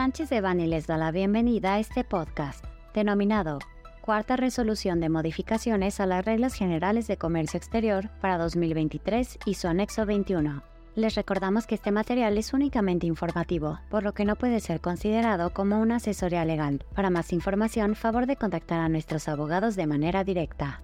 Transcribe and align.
Sánchez 0.00 0.30
de 0.30 0.40
Bani 0.40 0.66
les 0.66 0.86
da 0.86 0.96
la 0.96 1.10
bienvenida 1.10 1.74
a 1.74 1.78
este 1.78 2.04
podcast, 2.04 2.64
denominado 2.94 3.58
Cuarta 4.00 4.34
Resolución 4.34 4.98
de 4.98 5.10
Modificaciones 5.10 6.00
a 6.00 6.06
las 6.06 6.24
Reglas 6.24 6.54
Generales 6.54 7.06
de 7.06 7.18
Comercio 7.18 7.58
Exterior 7.58 8.08
para 8.22 8.38
2023 8.38 9.40
y 9.44 9.54
su 9.56 9.68
anexo 9.68 10.06
21. 10.06 10.62
Les 10.94 11.14
recordamos 11.16 11.66
que 11.66 11.74
este 11.74 11.92
material 11.92 12.38
es 12.38 12.54
únicamente 12.54 13.06
informativo, 13.06 13.78
por 13.90 14.02
lo 14.02 14.14
que 14.14 14.24
no 14.24 14.36
puede 14.36 14.60
ser 14.60 14.80
considerado 14.80 15.52
como 15.52 15.78
una 15.78 15.96
asesoría 15.96 16.46
legal. 16.46 16.82
Para 16.94 17.10
más 17.10 17.30
información, 17.34 17.94
favor 17.94 18.24
de 18.24 18.36
contactar 18.36 18.80
a 18.80 18.88
nuestros 18.88 19.28
abogados 19.28 19.76
de 19.76 19.86
manera 19.86 20.24
directa. 20.24 20.80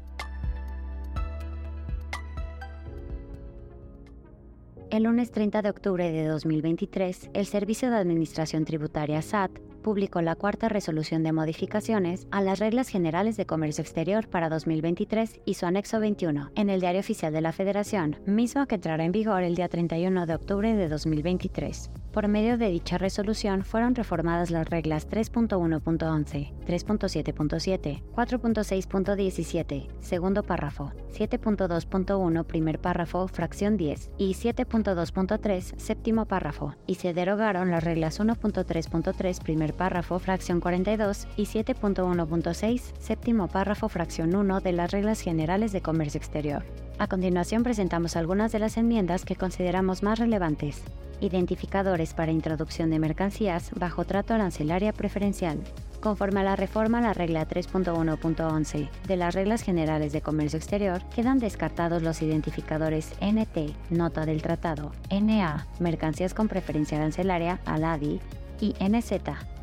El 4.96 5.02
lunes 5.02 5.30
30 5.30 5.60
de 5.60 5.68
octubre 5.68 6.10
de 6.10 6.24
2023, 6.24 7.28
el 7.34 7.45
Servicio 7.45 7.91
de 7.91 7.98
Administración 7.98 8.64
Tributaria 8.64 9.20
SAT 9.20 9.50
publicó 9.82 10.23
la 10.23 10.37
cuarta 10.37 10.70
resolución 10.70 11.23
de 11.23 11.32
modificaciones 11.32 12.27
a 12.30 12.41
las 12.41 12.60
reglas 12.60 12.88
generales 12.88 13.37
de 13.37 13.45
comercio 13.45 13.82
exterior 13.82 14.27
para 14.27 14.48
2023 14.48 15.42
y 15.45 15.52
su 15.52 15.66
anexo 15.66 16.01
21 16.01 16.51
en 16.54 16.70
el 16.70 16.80
Diario 16.80 17.01
Oficial 17.01 17.30
de 17.30 17.42
la 17.42 17.52
Federación, 17.52 18.16
mismo 18.24 18.64
que 18.64 18.77
entrará 18.77 19.04
en 19.04 19.12
vigor 19.12 19.42
el 19.42 19.54
día 19.54 19.68
31 19.68 20.24
de 20.24 20.34
octubre 20.34 20.74
de 20.74 20.88
2023. 20.88 21.90
Por 22.16 22.29
medio 22.29 22.56
de 22.56 22.70
dicha 22.70 22.97
resolución 22.97 23.62
fueron 23.62 23.95
reformadas 23.95 24.51
las 24.51 24.70
reglas 24.70 25.07
3.1.11, 25.07 26.51
3.7.7, 26.66 28.02
4.6.17, 28.11 29.88
segundo 30.01 30.43
párrafo, 30.43 30.93
7.2.1, 31.12 32.47
primer 32.47 32.80
párrafo, 32.80 33.29
fracción 33.29 33.77
10 33.77 34.12
y 34.16 34.33
7.2.3, 34.33 35.77
séptimo 35.77 36.24
párrafo, 36.24 36.74
y 36.87 36.95
se 36.95 37.12
derogaron 37.12 37.71
las 37.71 37.84
reglas 37.84 38.18
1.3.3, 38.18 39.43
primer 39.43 39.74
párrafo, 39.74 40.18
fracción 40.18 40.60
42 40.60 41.29
y 41.37 41.43
7.1.6, 41.43 42.95
séptimo 42.99 43.49
párrafo, 43.49 43.90
fracción 43.90 44.35
1 44.35 44.60
de 44.60 44.73
las 44.73 44.90
reglas 44.90 45.21
generales 45.21 45.71
de 45.73 45.83
comercio 45.83 46.16
exterior. 46.16 46.65
A 46.99 47.09
continuación 47.09 47.63
presentamos 47.63 48.16
algunas 48.16 48.52
de 48.52 48.59
las 48.59 48.77
enmiendas 48.77 49.25
que 49.25 49.37
consideramos 49.37 50.02
más 50.02 50.19
relevantes 50.19 50.83
identificadores 51.21 52.15
para 52.15 52.33
introducción 52.33 52.91
de 52.91 52.99
mercancías 52.99 53.71
bajo 53.75 54.05
trato 54.05 54.35
arancelaria 54.35 54.93
preferencial. 54.93 55.59
Conforme 56.01 56.41
a 56.41 56.45
la 56.45 56.57
reforma 56.57 56.99
a 56.99 57.02
la 57.02 57.15
regla 57.15 57.49
3.1.11 57.49 58.89
de 59.07 59.17
las 59.17 59.35
reglas 59.35 59.63
generales 59.63 60.13
de 60.13 60.21
comercio 60.21 60.59
exterior, 60.59 61.02
quedan 61.15 61.39
descartados 61.39 62.02
los 62.02 62.23
identificadores 62.23 63.13
NT, 63.21 63.74
nota 63.91 64.27
del 64.27 64.43
tratado, 64.43 64.93
NA, 65.11 65.67
mercancías 65.81 66.34
con 66.34 66.49
preferencia 66.49 66.99
arancelaria, 66.99 67.61
ALADI, 67.65 68.21
y 68.60 68.75
NZ, 68.81 69.12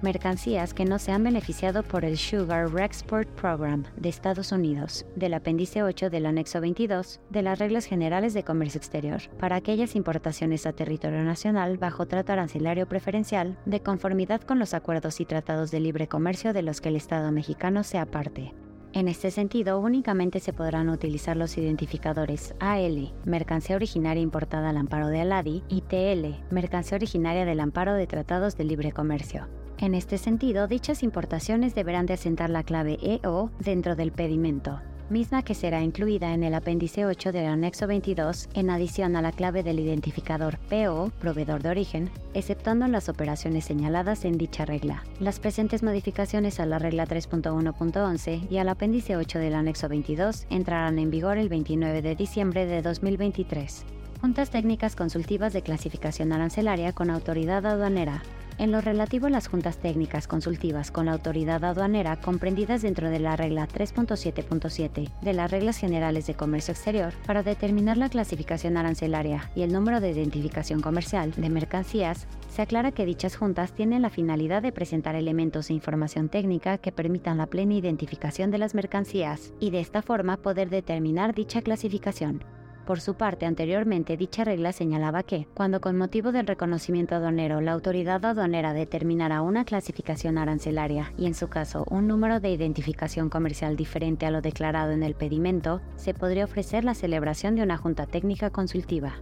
mercancías 0.01 0.73
que 0.73 0.85
no 0.85 0.99
se 0.99 1.11
han 1.11 1.23
beneficiado 1.23 1.83
por 1.83 2.05
el 2.05 2.17
Sugar 2.17 2.71
Rexport 2.71 3.27
Program 3.29 3.83
de 3.95 4.09
Estados 4.09 4.51
Unidos, 4.51 5.05
del 5.15 5.33
apéndice 5.33 5.83
8 5.83 6.09
del 6.09 6.25
anexo 6.25 6.61
22 6.61 7.19
de 7.29 7.41
las 7.41 7.59
reglas 7.59 7.85
generales 7.85 8.33
de 8.33 8.43
comercio 8.43 8.77
exterior, 8.77 9.21
para 9.39 9.55
aquellas 9.55 9.95
importaciones 9.95 10.65
a 10.65 10.73
territorio 10.73 11.23
nacional 11.23 11.77
bajo 11.77 12.05
trato 12.05 12.33
arancelario 12.33 12.87
preferencial 12.87 13.57
de 13.65 13.81
conformidad 13.81 14.41
con 14.41 14.59
los 14.59 14.73
acuerdos 14.73 15.19
y 15.19 15.25
tratados 15.25 15.71
de 15.71 15.79
libre 15.79 16.07
comercio 16.07 16.53
de 16.53 16.63
los 16.63 16.81
que 16.81 16.89
el 16.89 16.95
Estado 16.95 17.31
mexicano 17.31 17.83
sea 17.83 18.05
parte. 18.05 18.53
En 18.93 19.07
este 19.07 19.31
sentido, 19.31 19.79
únicamente 19.79 20.39
se 20.39 20.53
podrán 20.53 20.87
utilizar 20.87 21.35
los 21.35 21.57
identificadores 21.57 22.53
AL, 22.59 23.11
mercancía 23.25 23.75
originaria 23.75 24.21
importada 24.21 24.69
al 24.69 24.77
amparo 24.77 25.07
de 25.07 25.21
Aladi, 25.21 25.63
y 25.67 25.81
TL, 25.81 26.43
mercancía 26.51 26.97
originaria 26.97 27.43
del 27.43 27.59
amparo 27.59 27.95
de 27.95 28.05
tratados 28.05 28.55
de 28.55 28.65
libre 28.65 28.91
comercio. 28.91 29.47
En 29.79 29.95
este 29.95 30.19
sentido, 30.19 30.67
dichas 30.67 31.01
importaciones 31.01 31.73
deberán 31.73 32.05
de 32.05 32.13
asentar 32.13 32.51
la 32.51 32.61
clave 32.61 32.99
EO 33.01 33.49
dentro 33.57 33.95
del 33.95 34.11
pedimento, 34.11 34.79
misma 35.13 35.43
que 35.43 35.53
será 35.53 35.81
incluida 35.83 36.33
en 36.33 36.43
el 36.43 36.55
apéndice 36.55 37.05
8 37.05 37.31
del 37.31 37.45
anexo 37.45 37.85
22 37.85 38.49
en 38.55 38.71
adición 38.71 39.15
a 39.15 39.21
la 39.21 39.31
clave 39.31 39.61
del 39.61 39.79
identificador 39.79 40.57
PO, 40.57 41.11
proveedor 41.21 41.61
de 41.61 41.69
origen, 41.69 42.09
exceptuando 42.33 42.87
las 42.87 43.07
operaciones 43.07 43.63
señaladas 43.63 44.25
en 44.25 44.39
dicha 44.39 44.65
regla. 44.65 45.03
Las 45.19 45.39
presentes 45.39 45.83
modificaciones 45.83 46.59
a 46.59 46.65
la 46.65 46.79
regla 46.79 47.05
3.1.11 47.05 48.49
y 48.49 48.57
al 48.57 48.69
apéndice 48.69 49.15
8 49.15 49.37
del 49.37 49.53
anexo 49.53 49.87
22 49.87 50.47
entrarán 50.49 50.97
en 50.97 51.11
vigor 51.11 51.37
el 51.37 51.47
29 51.47 52.01
de 52.01 52.15
diciembre 52.15 52.65
de 52.65 52.81
2023. 52.81 53.85
Juntas 54.19 54.49
técnicas 54.49 54.95
consultivas 54.95 55.53
de 55.53 55.61
clasificación 55.61 56.33
arancelaria 56.33 56.91
con 56.91 57.11
autoridad 57.11 57.65
aduanera 57.65 58.23
en 58.57 58.71
lo 58.71 58.81
relativo 58.81 59.27
a 59.27 59.29
las 59.29 59.47
juntas 59.47 59.77
técnicas 59.77 60.27
consultivas 60.27 60.91
con 60.91 61.05
la 61.07 61.13
autoridad 61.13 61.63
aduanera 61.63 62.19
comprendidas 62.19 62.81
dentro 62.81 63.09
de 63.09 63.19
la 63.19 63.35
regla 63.35 63.67
3.7.7 63.67 65.11
de 65.21 65.33
las 65.33 65.51
reglas 65.51 65.77
generales 65.77 66.27
de 66.27 66.33
comercio 66.33 66.71
exterior 66.71 67.13
para 67.25 67.43
determinar 67.43 67.97
la 67.97 68.09
clasificación 68.09 68.77
arancelaria 68.77 69.49
y 69.55 69.63
el 69.63 69.73
número 69.73 69.99
de 69.99 70.11
identificación 70.11 70.81
comercial 70.81 71.31
de 71.35 71.49
mercancías, 71.49 72.27
se 72.49 72.61
aclara 72.61 72.91
que 72.91 73.05
dichas 73.05 73.35
juntas 73.35 73.73
tienen 73.73 74.01
la 74.01 74.09
finalidad 74.09 74.61
de 74.61 74.71
presentar 74.71 75.15
elementos 75.15 75.69
e 75.69 75.73
información 75.73 76.29
técnica 76.29 76.77
que 76.77 76.91
permitan 76.91 77.37
la 77.37 77.47
plena 77.47 77.73
identificación 77.73 78.51
de 78.51 78.59
las 78.59 78.75
mercancías 78.75 79.53
y 79.59 79.71
de 79.71 79.79
esta 79.79 80.01
forma 80.01 80.37
poder 80.37 80.69
determinar 80.69 81.33
dicha 81.33 81.61
clasificación. 81.61 82.43
Por 82.85 82.99
su 82.99 83.13
parte, 83.13 83.45
anteriormente 83.45 84.17
dicha 84.17 84.43
regla 84.43 84.73
señalaba 84.73 85.23
que, 85.23 85.47
cuando 85.53 85.79
con 85.79 85.97
motivo 85.97 86.33
del 86.33 86.47
reconocimiento 86.47 87.15
aduanero 87.15 87.61
la 87.61 87.71
autoridad 87.71 88.25
aduanera 88.25 88.73
determinara 88.73 89.41
una 89.41 89.63
clasificación 89.63 90.37
arancelaria 90.37 91.13
y 91.17 91.27
en 91.27 91.33
su 91.33 91.47
caso 91.47 91.85
un 91.89 92.07
número 92.07 92.41
de 92.41 92.49
identificación 92.49 93.29
comercial 93.29 93.77
diferente 93.77 94.25
a 94.25 94.31
lo 94.31 94.41
declarado 94.41 94.91
en 94.91 95.03
el 95.03 95.15
pedimento, 95.15 95.81
se 95.95 96.13
podría 96.13 96.43
ofrecer 96.43 96.83
la 96.83 96.93
celebración 96.93 97.55
de 97.55 97.63
una 97.63 97.77
junta 97.77 98.05
técnica 98.05 98.49
consultiva. 98.49 99.13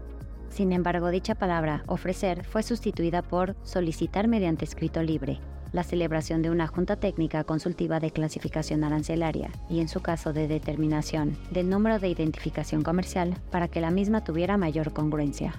Sin 0.50 0.72
embargo, 0.72 1.10
dicha 1.12 1.36
palabra 1.36 1.84
ofrecer 1.86 2.44
fue 2.44 2.64
sustituida 2.64 3.22
por 3.22 3.56
solicitar 3.62 4.28
mediante 4.28 4.66
escrito 4.66 5.04
libre, 5.04 5.40
la 5.72 5.84
celebración 5.84 6.42
de 6.42 6.50
una 6.50 6.68
junta 6.68 6.96
técnica 6.96 7.44
consultiva 7.44 8.00
de 8.00 8.12
clasificación 8.12 8.84
arancelaria 8.84 9.52
y 9.70 9.80
en 9.80 9.88
su 9.88 10.02
caso 10.02 10.34
de 10.34 10.48
determinación 10.48 11.38
del 11.52 11.70
número 11.70 12.00
de 12.00 12.10
identificación 12.10 12.84
comercial 12.84 13.36
para 13.52 13.68
que 13.68 13.82
la 13.82 13.92
misma 13.92 14.24
tuviera 14.24 14.58
mayor 14.58 14.94
congruencia. 14.94 15.54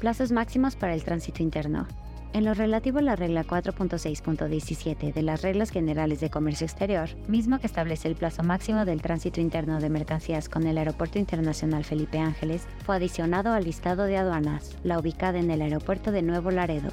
Plazos 0.00 0.32
máximos 0.32 0.76
para 0.76 0.94
el 0.94 1.04
tránsito 1.04 1.42
interno. 1.42 1.86
En 2.34 2.44
lo 2.44 2.52
relativo 2.52 2.98
a 2.98 3.02
la 3.02 3.14
regla 3.14 3.44
4.6.17 3.44 5.12
de 5.12 5.22
las 5.22 5.42
reglas 5.42 5.70
generales 5.70 6.18
de 6.18 6.30
comercio 6.30 6.66
exterior, 6.66 7.08
mismo 7.28 7.60
que 7.60 7.68
establece 7.68 8.08
el 8.08 8.16
plazo 8.16 8.42
máximo 8.42 8.84
del 8.84 9.02
tránsito 9.02 9.40
interno 9.40 9.78
de 9.78 9.88
mercancías 9.88 10.48
con 10.48 10.66
el 10.66 10.76
Aeropuerto 10.76 11.20
Internacional 11.20 11.84
Felipe 11.84 12.18
Ángeles, 12.18 12.66
fue 12.84 12.96
adicionado 12.96 13.52
al 13.52 13.62
listado 13.62 14.02
de 14.02 14.16
aduanas, 14.16 14.76
la 14.82 14.98
ubicada 14.98 15.38
en 15.38 15.52
el 15.52 15.62
aeropuerto 15.62 16.10
de 16.10 16.22
Nuevo 16.22 16.50
Laredo, 16.50 16.90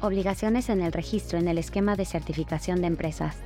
Obligaciones 0.00 0.68
en 0.68 0.80
el 0.80 0.92
registro 0.92 1.38
en 1.38 1.48
el 1.48 1.58
esquema 1.58 1.96
de 1.96 2.04
certificación 2.04 2.80
de 2.80 2.88
empresas. 2.88 3.36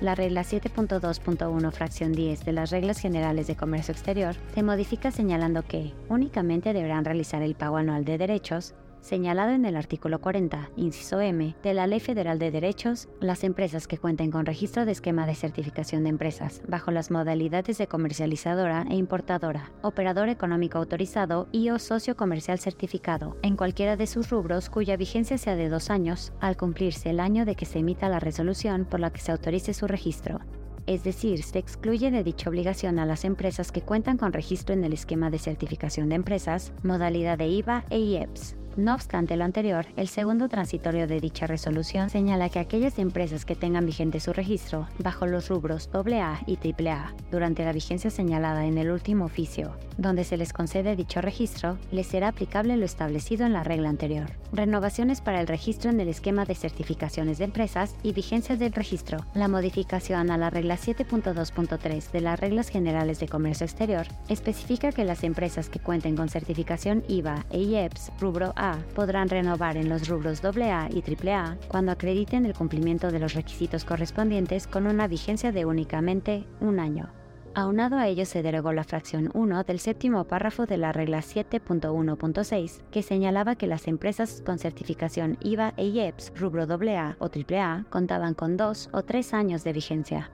La 0.00 0.14
regla 0.14 0.42
7.2.1 0.42 1.72
fracción 1.72 2.12
10 2.12 2.44
de 2.44 2.52
las 2.52 2.70
reglas 2.70 2.98
generales 2.98 3.46
de 3.46 3.56
comercio 3.56 3.92
exterior 3.92 4.34
se 4.54 4.62
modifica 4.62 5.10
señalando 5.10 5.62
que 5.62 5.92
únicamente 6.08 6.72
deberán 6.72 7.04
realizar 7.04 7.42
el 7.42 7.54
pago 7.54 7.76
anual 7.76 8.04
de 8.04 8.18
derechos 8.18 8.74
señalado 9.04 9.52
en 9.52 9.66
el 9.66 9.76
artículo 9.76 10.18
40, 10.18 10.70
inciso 10.76 11.20
M, 11.20 11.54
de 11.62 11.74
la 11.74 11.86
Ley 11.86 12.00
Federal 12.00 12.38
de 12.38 12.50
Derechos, 12.50 13.08
las 13.20 13.44
empresas 13.44 13.86
que 13.86 13.98
cuenten 13.98 14.30
con 14.30 14.46
registro 14.46 14.86
de 14.86 14.92
esquema 14.92 15.26
de 15.26 15.34
certificación 15.34 16.04
de 16.04 16.08
empresas, 16.08 16.62
bajo 16.66 16.90
las 16.90 17.10
modalidades 17.10 17.76
de 17.76 17.86
comercializadora 17.86 18.86
e 18.88 18.96
importadora, 18.96 19.72
operador 19.82 20.30
económico 20.30 20.78
autorizado 20.78 21.48
y 21.52 21.68
o 21.68 21.78
socio 21.78 22.16
comercial 22.16 22.58
certificado, 22.58 23.36
en 23.42 23.56
cualquiera 23.56 23.96
de 23.96 24.06
sus 24.06 24.30
rubros 24.30 24.70
cuya 24.70 24.96
vigencia 24.96 25.36
sea 25.36 25.54
de 25.54 25.68
dos 25.68 25.90
años, 25.90 26.32
al 26.40 26.56
cumplirse 26.56 27.10
el 27.10 27.20
año 27.20 27.44
de 27.44 27.56
que 27.56 27.66
se 27.66 27.80
emita 27.80 28.08
la 28.08 28.20
resolución 28.20 28.86
por 28.86 29.00
la 29.00 29.12
que 29.12 29.20
se 29.20 29.32
autorice 29.32 29.74
su 29.74 29.86
registro. 29.86 30.40
Es 30.86 31.04
decir, 31.04 31.42
se 31.42 31.58
excluye 31.58 32.10
de 32.10 32.24
dicha 32.24 32.48
obligación 32.48 32.98
a 32.98 33.06
las 33.06 33.26
empresas 33.26 33.70
que 33.70 33.82
cuentan 33.82 34.16
con 34.16 34.32
registro 34.32 34.74
en 34.74 34.84
el 34.84 34.94
esquema 34.94 35.30
de 35.30 35.38
certificación 35.38 36.08
de 36.08 36.16
empresas, 36.16 36.72
modalidad 36.82 37.38
de 37.38 37.48
IVA 37.48 37.84
e 37.88 37.98
IEPS, 37.98 38.56
no 38.76 38.94
obstante 38.94 39.36
lo 39.36 39.44
anterior, 39.44 39.86
el 39.96 40.08
segundo 40.08 40.48
transitorio 40.48 41.06
de 41.06 41.20
dicha 41.20 41.46
resolución 41.46 42.10
señala 42.10 42.48
que 42.48 42.58
aquellas 42.58 42.98
empresas 42.98 43.44
que 43.44 43.54
tengan 43.54 43.86
vigente 43.86 44.20
su 44.20 44.32
registro 44.32 44.88
bajo 44.98 45.26
los 45.26 45.48
rubros 45.48 45.88
AA 45.92 46.40
y 46.46 46.58
AAA 46.58 47.14
durante 47.30 47.64
la 47.64 47.72
vigencia 47.72 48.10
señalada 48.10 48.66
en 48.66 48.78
el 48.78 48.90
último 48.90 49.24
oficio, 49.24 49.76
donde 49.98 50.24
se 50.24 50.36
les 50.36 50.52
concede 50.52 50.96
dicho 50.96 51.20
registro, 51.20 51.78
les 51.92 52.06
será 52.06 52.28
aplicable 52.28 52.76
lo 52.76 52.84
establecido 52.84 53.46
en 53.46 53.52
la 53.52 53.64
regla 53.64 53.88
anterior. 53.88 54.32
Renovaciones 54.52 55.20
para 55.20 55.40
el 55.40 55.46
registro 55.46 55.90
en 55.90 56.00
el 56.00 56.08
esquema 56.08 56.44
de 56.44 56.54
certificaciones 56.54 57.38
de 57.38 57.44
empresas 57.44 57.96
y 58.02 58.12
vigencia 58.12 58.56
del 58.56 58.72
registro. 58.72 59.18
La 59.34 59.48
modificación 59.48 60.30
a 60.30 60.38
la 60.38 60.50
regla 60.50 60.76
7.2.3 60.76 62.10
de 62.10 62.20
las 62.20 62.38
reglas 62.38 62.68
generales 62.68 63.20
de 63.20 63.28
comercio 63.28 63.66
exterior 63.66 64.06
especifica 64.28 64.92
que 64.92 65.04
las 65.04 65.24
empresas 65.24 65.68
que 65.68 65.80
cuenten 65.80 66.16
con 66.16 66.28
certificación 66.28 67.04
IVA 67.08 67.44
e 67.50 67.60
IEPS 67.60 68.12
rubro 68.20 68.52
A 68.56 68.63
Podrán 68.94 69.28
renovar 69.28 69.76
en 69.76 69.88
los 69.88 70.08
rubros 70.08 70.44
AA 70.44 70.88
y 70.90 71.02
AAA 71.02 71.58
cuando 71.68 71.92
acrediten 71.92 72.46
el 72.46 72.54
cumplimiento 72.54 73.10
de 73.10 73.18
los 73.18 73.34
requisitos 73.34 73.84
correspondientes 73.84 74.66
con 74.66 74.86
una 74.86 75.08
vigencia 75.08 75.52
de 75.52 75.64
únicamente 75.64 76.46
un 76.60 76.78
año. 76.78 77.10
Aunado 77.56 77.96
a 77.96 78.08
ello 78.08 78.26
se 78.26 78.42
derogó 78.42 78.72
la 78.72 78.82
fracción 78.82 79.30
1 79.32 79.62
del 79.62 79.78
séptimo 79.78 80.24
párrafo 80.24 80.66
de 80.66 80.76
la 80.76 80.92
regla 80.92 81.18
7.1.6, 81.18 82.82
que 82.90 83.02
señalaba 83.02 83.54
que 83.54 83.68
las 83.68 83.86
empresas 83.86 84.42
con 84.44 84.58
certificación 84.58 85.38
IVA 85.40 85.72
e 85.76 85.86
IEPS 85.86 86.32
rubro 86.36 86.64
AA 86.64 87.16
o 87.20 87.26
AAA 87.26 87.86
contaban 87.90 88.34
con 88.34 88.56
dos 88.56 88.88
o 88.92 89.02
tres 89.02 89.32
años 89.34 89.62
de 89.62 89.72
vigencia 89.72 90.30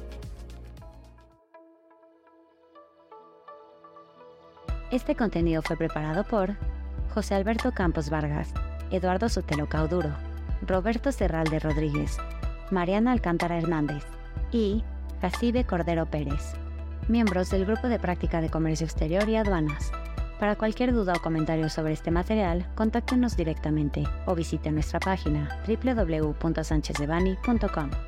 Este 4.90 5.14
contenido 5.14 5.60
fue 5.60 5.76
preparado 5.76 6.24
por 6.24 6.56
José 7.12 7.34
Alberto 7.34 7.72
Campos 7.72 8.08
Vargas, 8.08 8.54
Eduardo 8.90 9.28
Sotelo 9.28 9.68
Cauduro, 9.68 10.14
Roberto 10.66 11.12
Serralde 11.12 11.58
Rodríguez, 11.58 12.16
Mariana 12.70 13.12
Alcántara 13.12 13.58
Hernández 13.58 14.04
y 14.50 14.82
Jacibe 15.20 15.64
Cordero 15.64 16.06
Pérez, 16.06 16.54
miembros 17.08 17.50
del 17.50 17.66
Grupo 17.66 17.88
de 17.88 17.98
Práctica 17.98 18.40
de 18.40 18.48
Comercio 18.50 18.86
Exterior 18.86 19.28
y 19.28 19.36
Aduanas. 19.36 19.92
Para 20.38 20.56
cualquier 20.56 20.92
duda 20.92 21.14
o 21.16 21.20
comentario 21.20 21.68
sobre 21.68 21.92
este 21.92 22.10
material, 22.10 22.66
contáctenos 22.76 23.36
directamente 23.36 24.04
o 24.26 24.34
visite 24.34 24.70
nuestra 24.70 25.00
página 25.00 25.60
www.sanchezdevani.com. 25.66 28.07